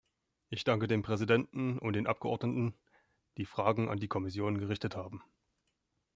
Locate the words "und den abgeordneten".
1.77-2.73